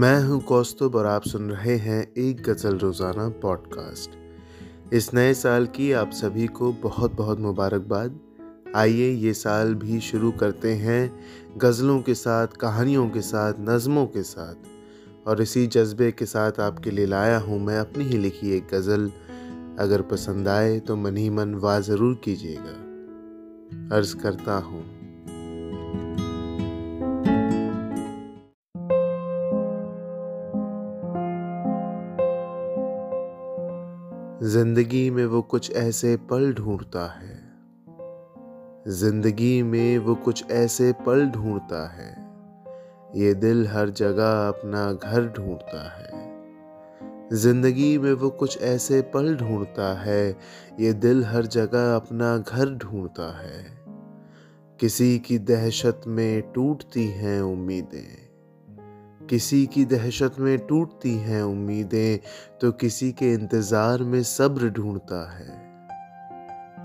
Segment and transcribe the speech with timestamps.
[0.00, 4.10] मैं हूँ कौस्तुभ और आप सुन रहे हैं एक गज़ल रोज़ाना पॉडकास्ट
[4.94, 8.18] इस नए साल की आप सभी को बहुत बहुत मुबारकबाद।
[8.76, 11.20] आइए, ये साल भी शुरू करते हैं
[11.56, 16.90] गज़लों के साथ, कहानियों के साथ, नज़मों के साथ। और इसी जज्बे के साथ आपके
[16.90, 19.10] लिए लाया हूँ मैं अपनी ही लिखी एक गज़ल।
[19.78, 24.82] अगर पसंद आए तो मन ही मन वाह ज़रूर कीजिएगा। अर्ज़ करता हूँ।
[34.42, 37.34] ज़िंदगी में वो कुछ ऐसे पल ढूंढता है।
[38.88, 42.10] ज़िंदगी में वो कुछ ऐसे पल ढूंढता है।
[43.16, 46.30] ये दिल हर जगह अपना घर ढूंढता है।
[47.32, 50.36] ज़िंदगी में वो कुछ ऐसे पल ढूंढता है।
[50.80, 53.78] ये दिल हर जगह अपना घर ढूंढता है।
[54.80, 58.29] किसी की दहशत में टूटती हैं उम्मीदें।
[59.30, 62.18] किसी की दहशत में टूटती हैं उम्मीदें
[62.60, 65.58] तो किसी के इंतज़ार में सब्र ढूंढता है।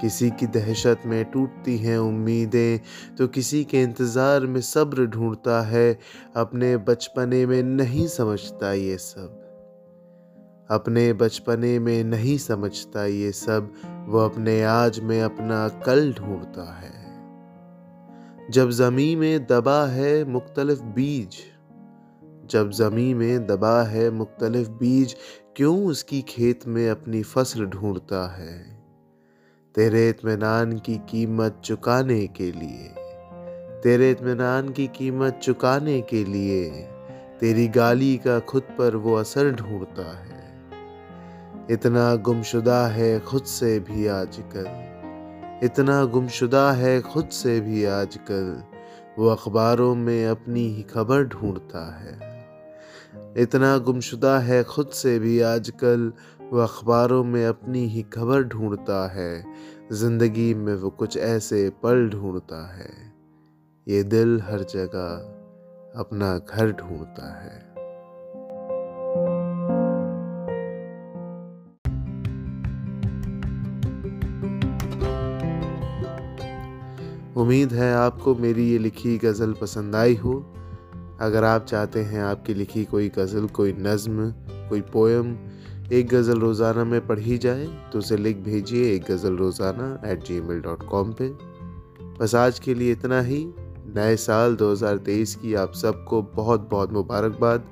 [0.00, 2.78] किसी की दहशत में टूटती हैं उम्मीदें
[3.16, 5.98] तो किसी के इंतज़ार में सब्र ढूंढता है।
[6.36, 9.40] अपने बचपने में नहीं समझता ये सब।
[10.70, 13.72] अपने बचपने में नहीं समझता ये सब।
[14.08, 16.92] वो अपने आज में अपना कल ढूंढता है।
[18.50, 21.42] जब ज़मी में दबा है मुख्तलिफ़ बीज
[22.50, 25.16] जब ज़मी में दबा है मुख्तलिफ़ बीज,
[25.56, 28.74] क्यों उसकी खेत में अपनी फ़सल ढूंढता है?
[29.74, 32.88] तेरे इतमान की कीमत चुकाने के लिए,
[33.82, 36.70] तेरे इतमान की कीमत चुकाने के लिए,
[37.40, 40.42] तेरी गाली का खुद पर वो असर ढूंढता है।
[41.70, 44.66] इतना गुमशुदा है खुद से भी आजकल,
[45.66, 48.62] इतना गुमशुदा है खुद से भी आजकल,
[49.18, 52.33] वो अखबारों में अपनी ही खबर ढूंढता है।
[53.38, 56.12] इतना गुमशुदा है खुद से भी आजकल,
[56.52, 59.44] वो अखबारों में अपनी ही खबर ढूंढता है।
[59.92, 62.90] ज़िंदगी में वो कुछ ऐसे पल ढूंढता है।
[63.88, 67.74] ये दिल हर जगह अपना घर ढूंढता है।
[77.36, 80.54] उम्मीद है आपको मेरी ये लिखी गज़ल पसंद आई हो।
[81.20, 84.30] अगर आप चाहते हैं आपकी लिखी कोई गज़ल, कोई नज़म,
[84.68, 85.36] कोई पोएम
[85.92, 90.40] एक गज़ल रोज़ाना में पढ़ी जाए तो उसे लिख भेजिए एक गज़ल रोज़ाना at ji
[90.40, 91.38] mail dot com पर
[92.20, 93.44] बस आज के लिए इतना ही।
[93.96, 97.64] नए साल 2023 की आप सबको बहुत बहुत मुबारकबाद।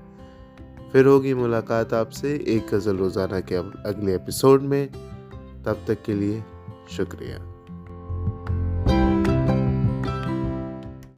[0.93, 4.89] फिर होगी मुलाकात आपसे एक गज़ल रोज़ाना के अगले एपिसोड में।
[5.65, 6.43] तब तक के लिए
[6.91, 7.62] शुक्रिया।